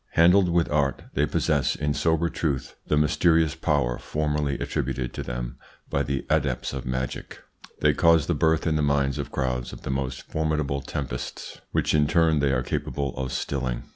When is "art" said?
0.71-1.03